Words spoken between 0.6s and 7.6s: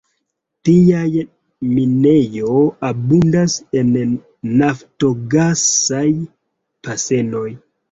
Tiaj minejo abundas en naftogasaj basenoj.